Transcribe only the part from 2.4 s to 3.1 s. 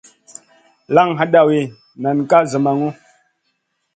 zamaŋu.